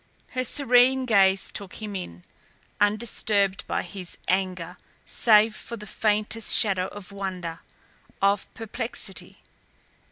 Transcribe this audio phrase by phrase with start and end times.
[0.29, 2.23] Her serene gaze took him in,
[2.79, 7.59] undisturbed by his anger save for the faintest shadow of wonder,
[8.19, 9.41] of perplexity.